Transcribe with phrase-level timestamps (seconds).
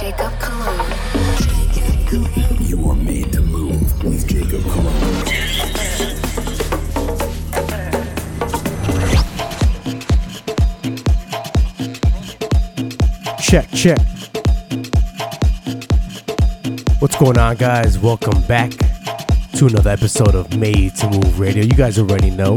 [0.00, 0.92] Jacob Cologne.
[2.58, 5.26] You are made to move with Jacob Cologne.
[13.42, 13.98] Check, check.
[17.00, 17.98] What's going on, guys?
[17.98, 18.70] Welcome back
[19.56, 21.62] to another episode of Made to Move Radio.
[21.62, 22.56] You guys already know.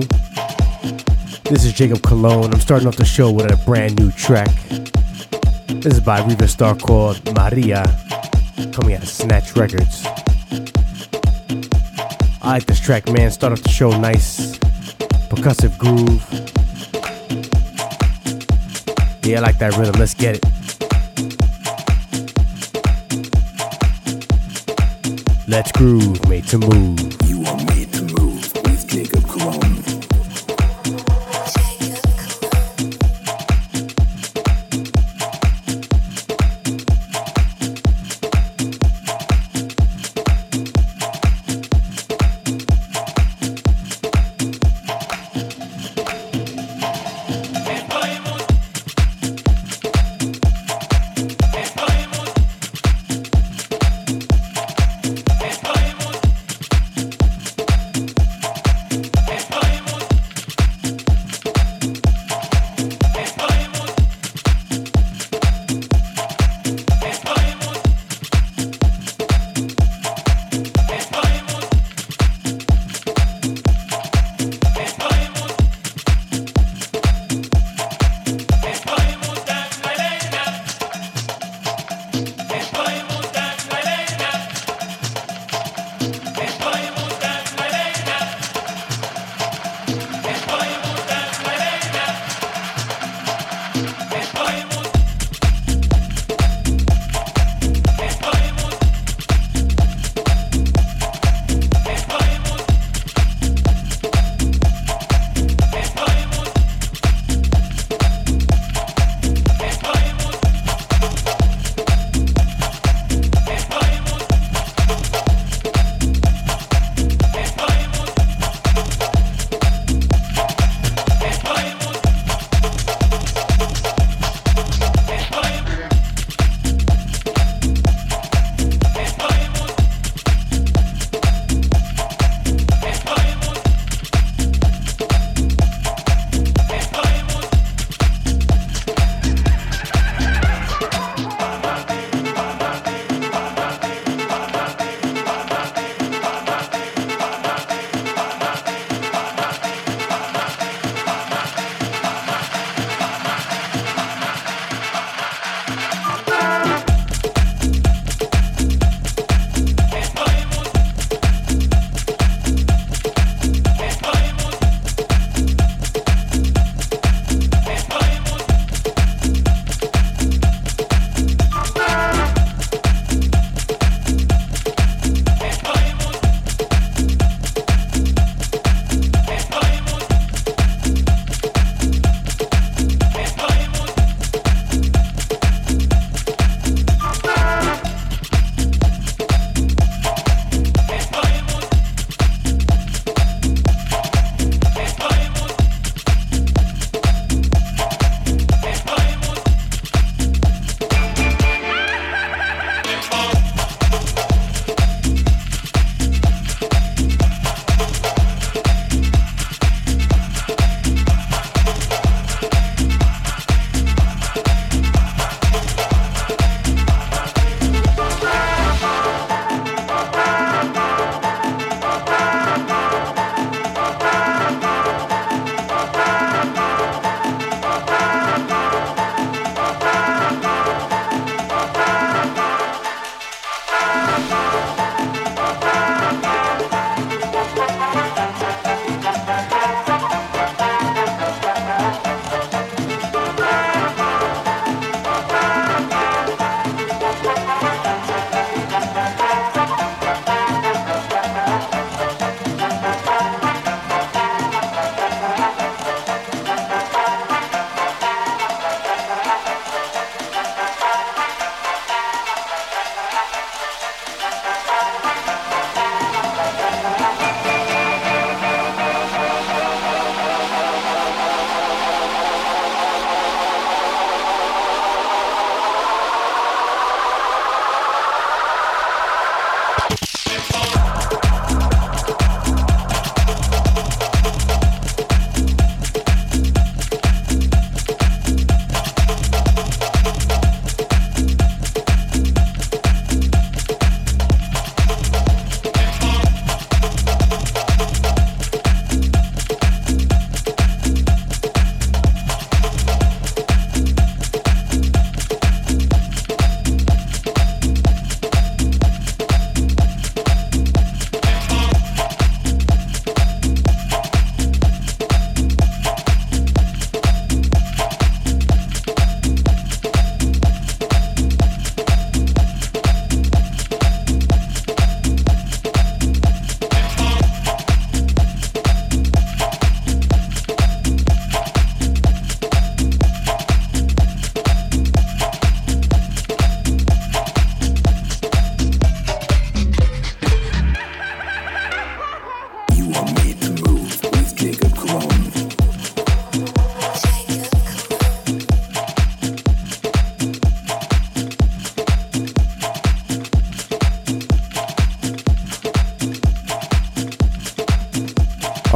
[1.49, 2.53] This is Jacob Cologne.
[2.53, 4.47] I'm starting off the show with a brand new track.
[5.83, 7.83] This is by Riva Starr called Maria,
[8.71, 10.05] coming out of Snatch Records.
[12.41, 13.29] I like this track, man.
[13.31, 14.57] Start off the show nice,
[15.27, 16.23] percussive groove.
[19.25, 19.95] Yeah, I like that rhythm.
[19.99, 20.45] Let's get it.
[25.49, 26.97] Let's groove, made to move.
[27.25, 27.92] You are made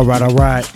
[0.10, 0.76] Alright, alright.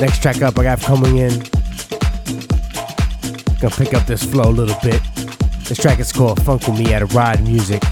[0.00, 1.36] Next track up I got coming in.
[3.58, 5.02] Gonna pick up this flow a little bit.
[5.64, 7.82] This track is called Funk With Me at a Ride Music.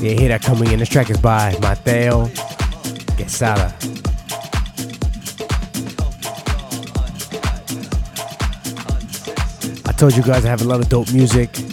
[0.00, 0.78] Yeah, hear that coming in.
[0.78, 2.30] This track is by Mateo
[3.16, 3.74] Quesada.
[9.84, 11.71] I told you guys I have a lot of dope music.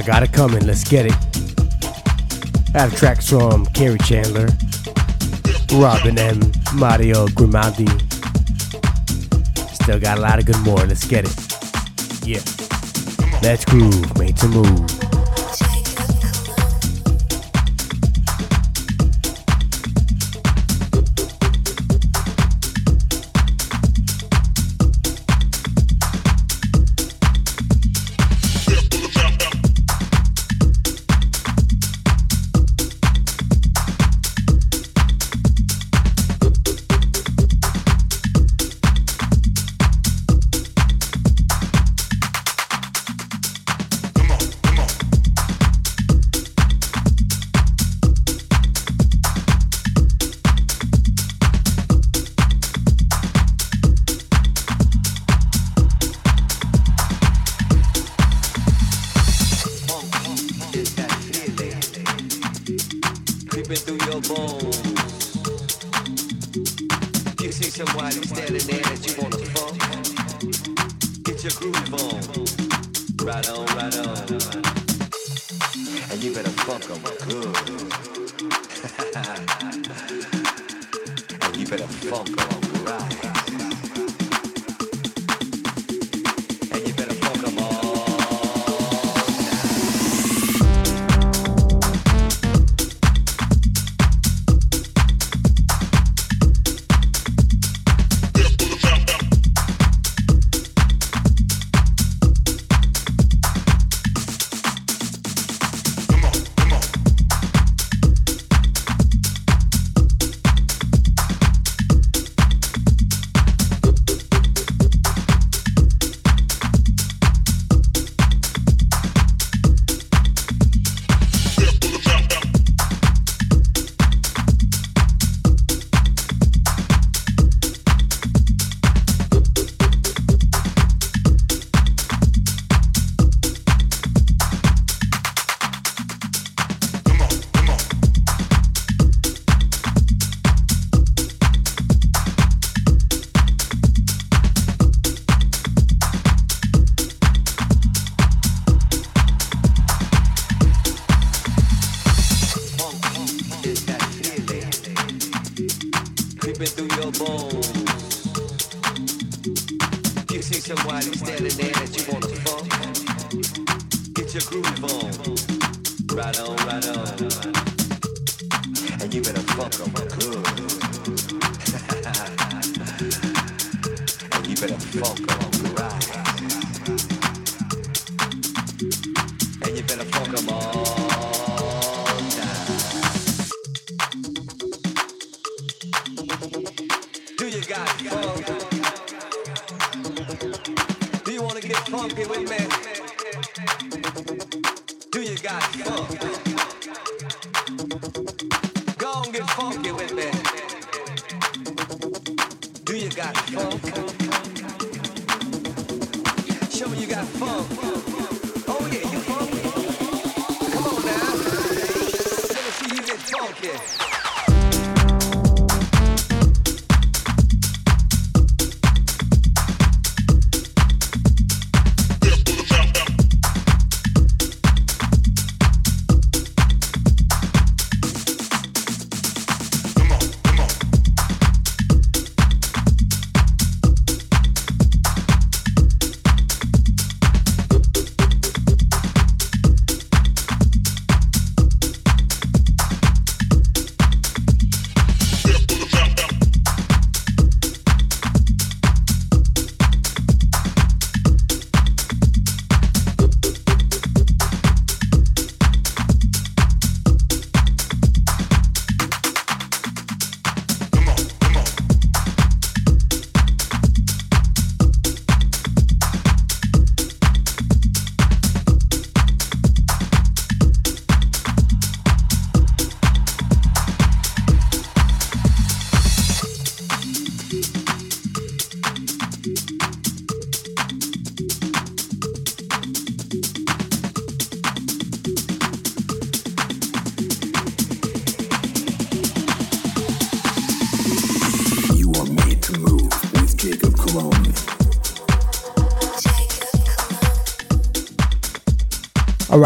[0.00, 1.14] I got it coming, let's get it.
[2.74, 4.48] I have tracks from Kerri Chandler,
[5.78, 6.40] Robin M,
[6.74, 7.86] Mario Grimaldi.
[9.74, 12.26] Still got a lot of good more, let's get it.
[12.26, 12.40] Yeah.
[13.42, 14.99] Let's groove, made to move.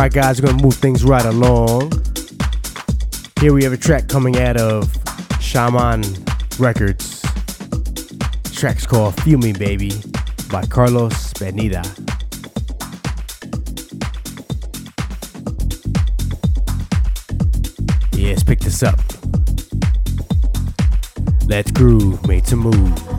[0.04, 1.90] Alright, guys, we're gonna move things right along.
[3.40, 4.94] Here we have a track coming out of
[5.40, 6.02] Shaman
[6.58, 7.22] Records.
[7.22, 9.92] The track's called Feel Me Baby
[10.50, 11.82] by Carlos Benida.
[18.12, 19.00] Yeah, let's pick this up.
[21.46, 23.13] Let's groove, made to move.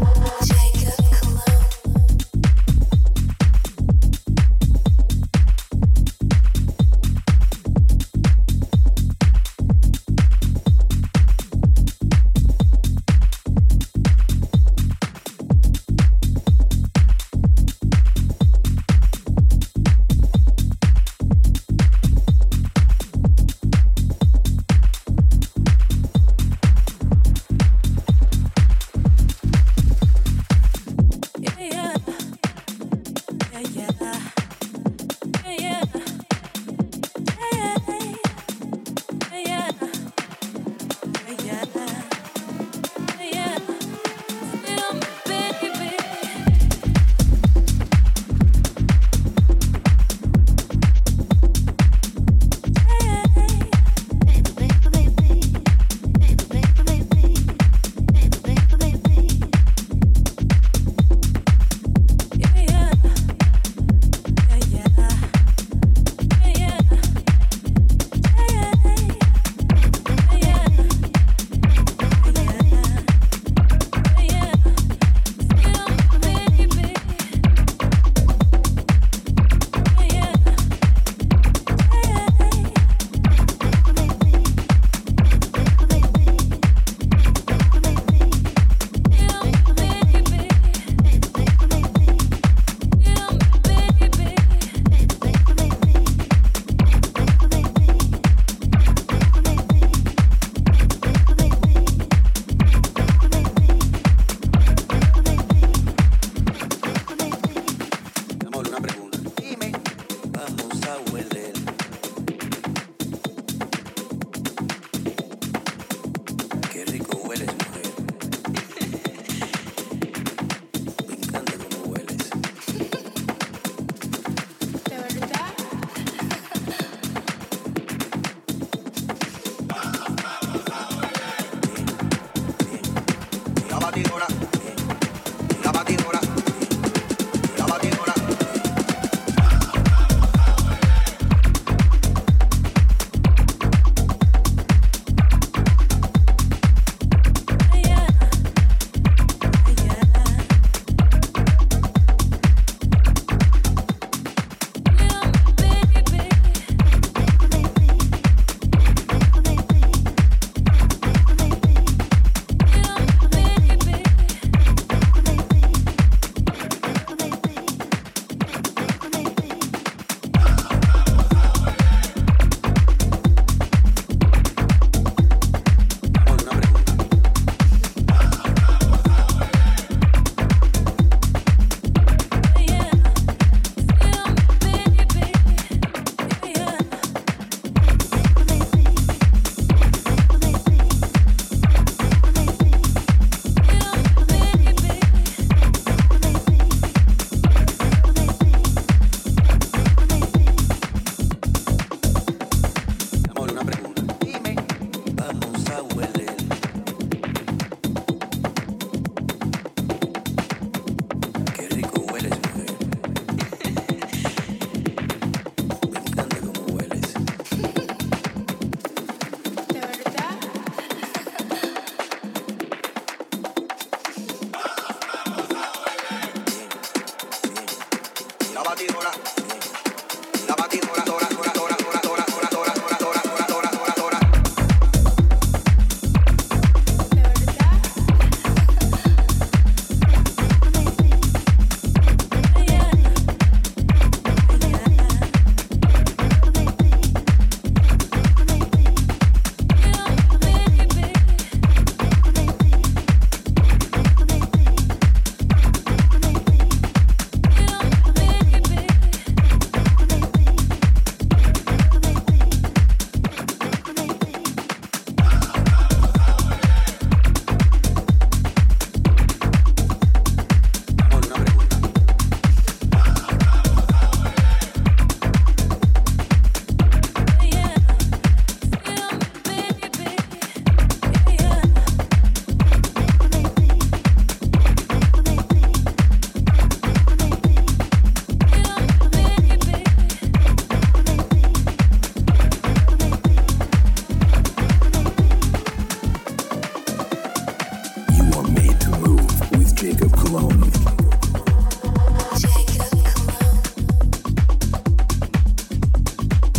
[134.03, 134.64] castigo.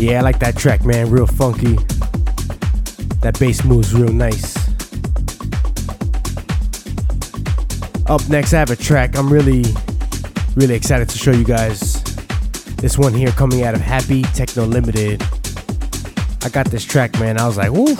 [0.06, 1.10] Yeah, I like that track, man.
[1.10, 1.74] Real funky.
[3.22, 4.56] That bass moves real nice.
[8.08, 9.64] Up next, I have a track I'm really,
[10.54, 12.04] really excited to show you guys.
[12.76, 15.24] This one here coming out of Happy Techno Limited.
[16.44, 17.36] I got this track, man.
[17.36, 17.96] I was like, woo.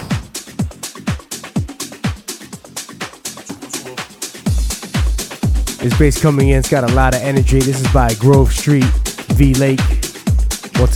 [5.82, 7.58] This bass coming in, it's got a lot of energy.
[7.58, 8.84] This is by Grove Street,
[9.34, 9.95] V Lake.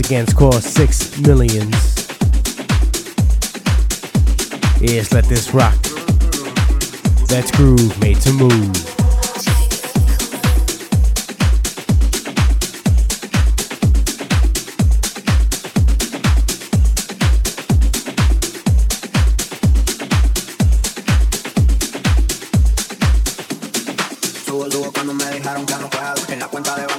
[0.01, 2.09] Against again, Six Millions.
[4.81, 5.77] Yes, let this rock.
[7.29, 8.91] That's groove made to move.
[24.93, 26.90] cuando me dejaron que no puedo en la cuenta de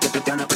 [0.00, 0.47] drop it down.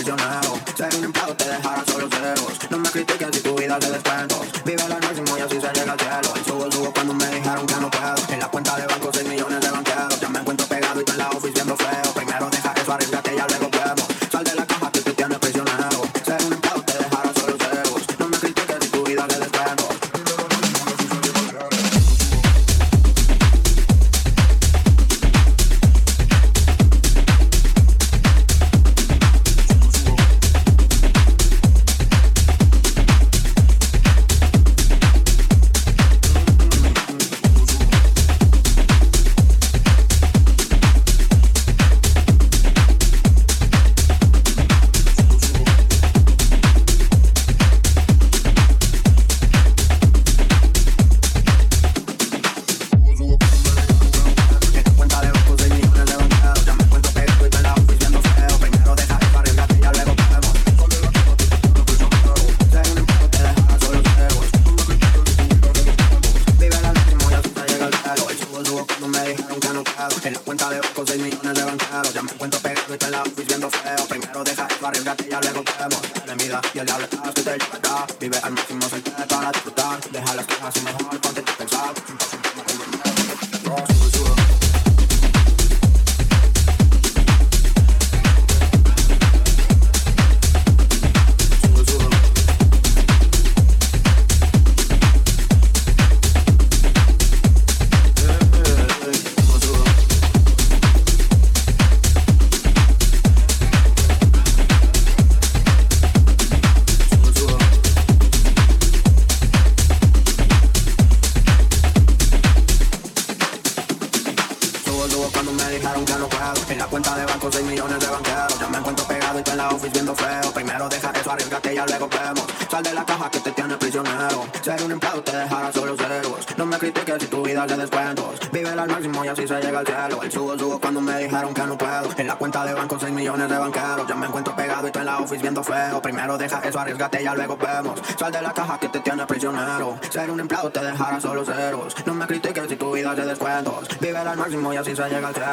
[144.95, 145.52] 专业钢铁。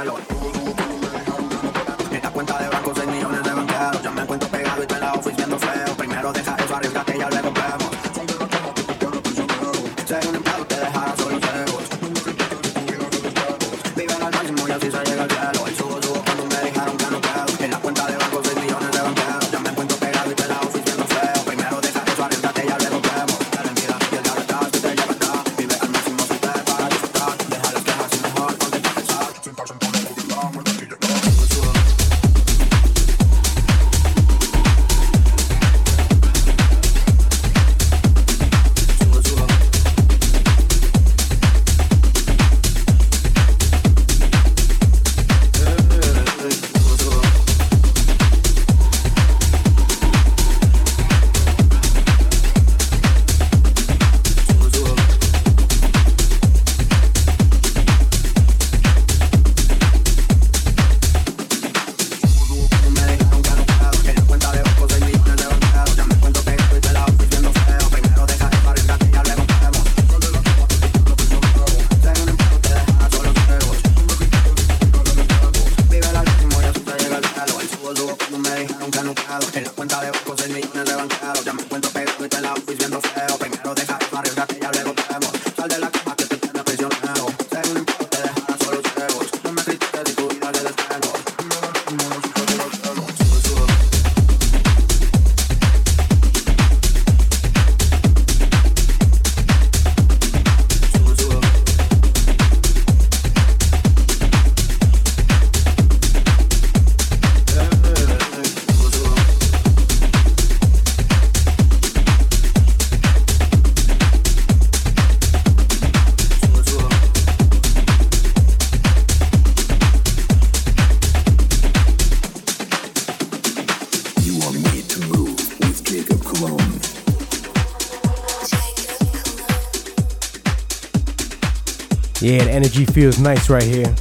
[132.40, 133.94] The energy feels nice right here.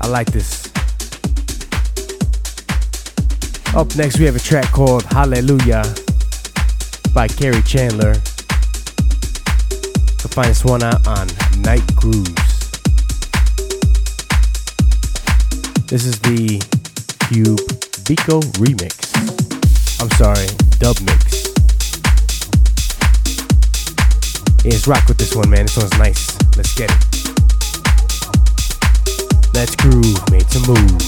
[0.00, 0.66] I like this.
[3.74, 5.84] Up next, we have a track called Hallelujah
[7.14, 8.14] by Kerri Chandler.
[8.14, 8.20] You
[10.18, 11.28] can find this one out on
[11.60, 12.70] Nite Grooves.
[15.88, 16.58] This is the
[17.28, 17.60] Cube
[18.08, 19.12] Biko remix.
[20.00, 20.48] I'm sorry,
[20.78, 21.48] dub mix.
[24.64, 25.66] Let's rock with this one, man.
[25.66, 26.27] This one's nice.
[26.58, 26.96] Let's get it.
[29.54, 31.07] Let's groove, made to move.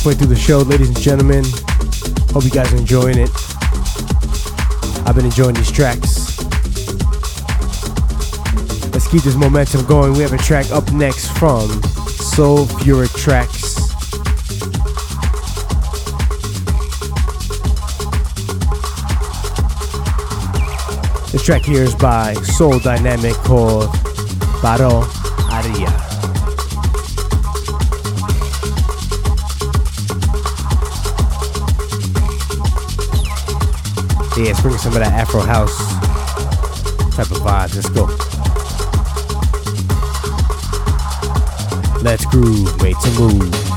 [0.00, 1.44] Halfway through the show, ladies and gentlemen.
[2.32, 3.28] Hope you guys are enjoying it.
[5.06, 6.42] I've been enjoying these tracks.
[8.94, 10.14] Let's keep this momentum going.
[10.14, 11.68] We have a track up next from
[12.08, 13.74] Sulphuric Tracks.
[21.30, 23.90] This track here is by Soul Dynamic called
[24.62, 25.04] Baro
[25.50, 26.09] Aria.
[34.40, 35.76] Yeah, let's bring some of that Afro House
[37.14, 37.76] type of vibes.
[37.76, 38.06] Let's go.
[42.02, 43.69] Let's groove, made to move.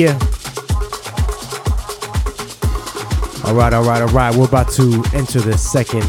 [0.00, 0.18] Yeah.
[3.44, 4.34] All right, all right, all right.
[4.34, 6.04] We're about to enter the second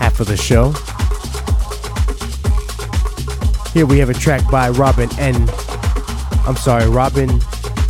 [0.00, 0.72] half of the show.
[3.74, 5.34] Here we have a track by Robin N.
[6.46, 7.28] I'm sorry, Robin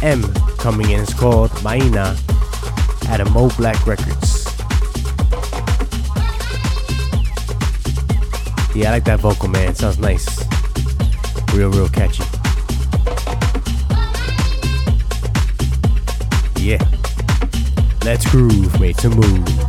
[0.03, 0.25] M
[0.59, 0.99] coming in.
[0.99, 2.17] It's called Maina
[3.07, 4.47] at a MoBlack Records.
[8.75, 9.69] Yeah, I like that vocal, man.
[9.69, 10.45] It sounds nice.
[11.55, 12.28] Real, real catchy.
[18.19, 19.68] Let's groove, mate, to move.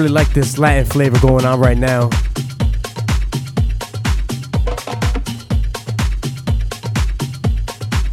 [0.00, 2.08] Really like this Latin flavor going on right now.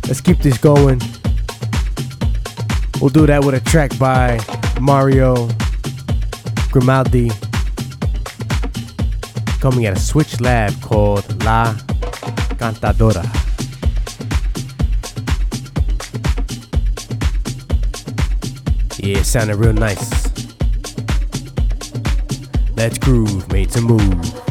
[0.05, 0.99] Let's keep this going.
[2.99, 4.37] We'll do that with a track by
[4.81, 5.47] Mario
[6.71, 7.31] Grimaldi.
[9.61, 11.73] coming at a Switch Lab called La
[12.59, 13.23] Cantadora.
[18.99, 20.36] Yeah, it sounded real nice.
[22.77, 24.46] Let's groove, made to move.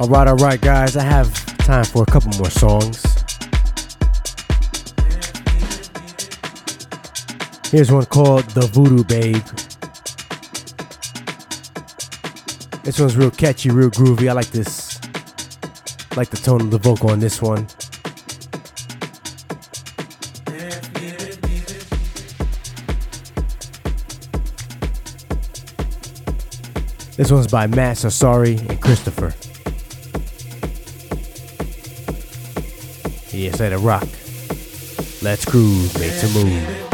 [0.00, 3.04] Alright, alright, guys, I have time for a couple more songs.
[7.70, 9.44] Here's one called The Voodoo Babe.
[12.82, 14.30] This one's real catchy, real groovy.
[14.30, 14.98] I like this.
[16.16, 17.66] Like the tone of the vocal on this one.
[27.18, 29.34] This one's by Matt Sassari and Christopher.
[33.40, 34.06] Yes, it rock.
[35.22, 36.89] Let's groove, make some move.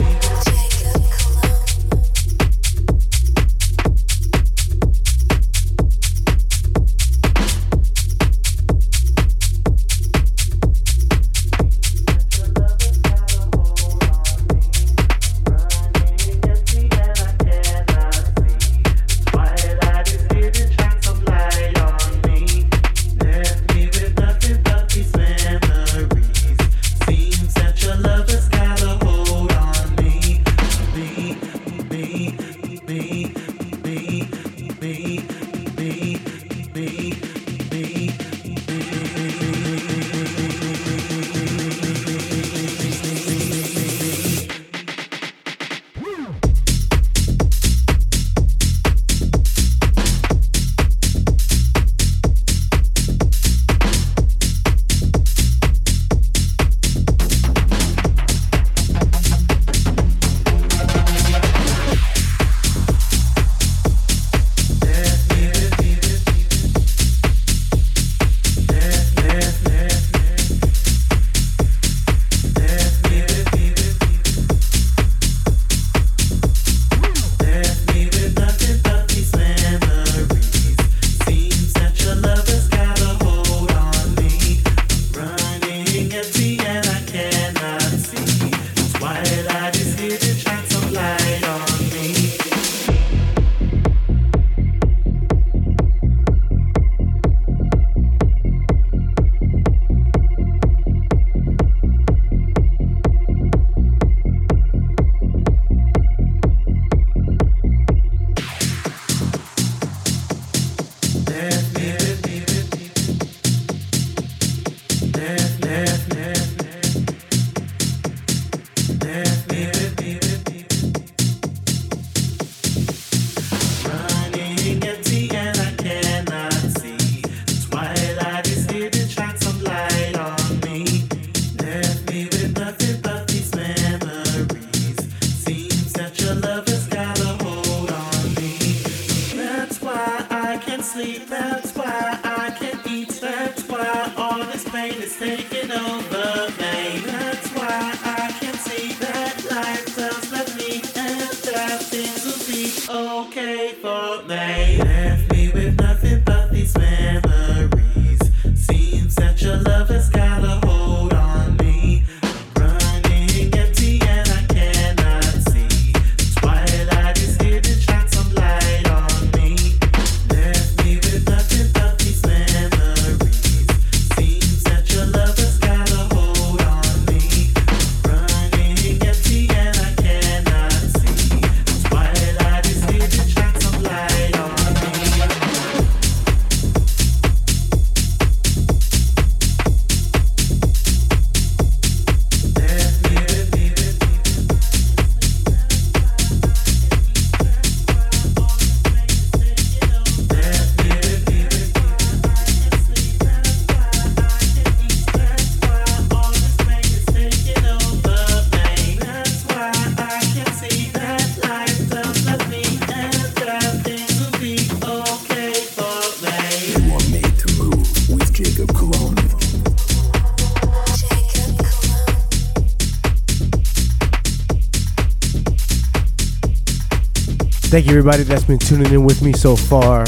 [227.77, 230.07] Thank you, everybody that's been tuning in with me so far.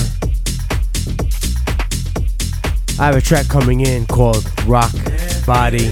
[2.99, 4.91] I have a track coming in called Rock
[5.45, 5.91] Body.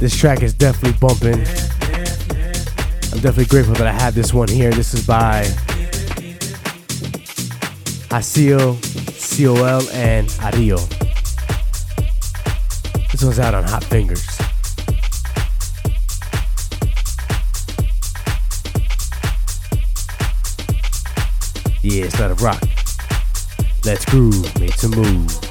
[0.00, 1.40] This track is definitely bumping.
[3.12, 4.70] I'm definitely grateful that I have this one here.
[4.70, 5.42] This is by
[8.08, 8.80] Hasio,
[9.36, 10.78] COL, and Ario.
[13.12, 14.37] This one's out on Hot Fingers.
[24.10, 25.47] Groove, make some move.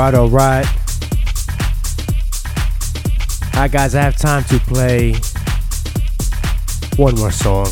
[0.00, 0.66] Right, all right.
[3.54, 5.12] Right, guys, I have time to play
[6.96, 7.66] one more song.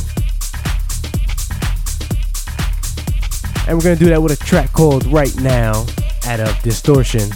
[3.66, 5.86] And we're going to do that with a track called Right Now
[6.26, 7.30] out of Distortion.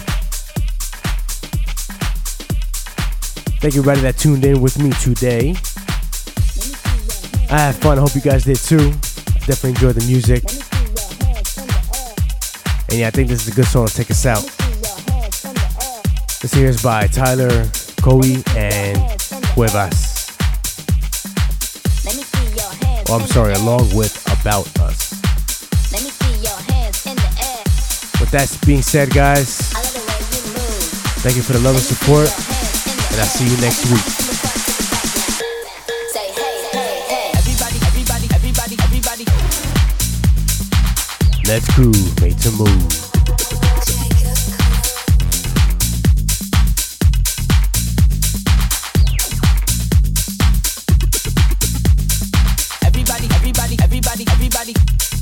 [3.61, 5.55] Thank you, everybody that tuned in with me today.
[7.51, 7.97] I had fun.
[7.97, 8.91] I hope you guys did too.
[9.47, 10.43] Definitely enjoyed the music.
[12.89, 14.62] And yeah, I think this is a good song to take us out.
[16.43, 17.69] This here is by Tyler,
[18.01, 18.19] Coe,
[18.57, 18.97] and
[19.53, 20.27] Cuevas.
[23.07, 25.13] Oh, I'm sorry, along with About Us.
[28.19, 29.71] With that being said, guys,
[31.23, 34.03] thank you for the love and support, and I'll see you next week.
[41.47, 43.02] Let's groove, made to move.
[54.63, 55.12] body.